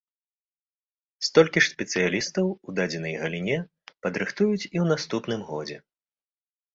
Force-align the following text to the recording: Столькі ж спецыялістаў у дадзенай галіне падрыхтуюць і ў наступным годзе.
Столькі 1.25 1.59
ж 1.65 1.69
спецыялістаў 1.73 2.45
у 2.49 2.69
дадзенай 2.79 3.13
галіне 3.23 3.57
падрыхтуюць 4.07 4.57
і 4.57 4.61
ў 4.61 4.85
наступным 4.93 5.41
годзе. 5.51 5.77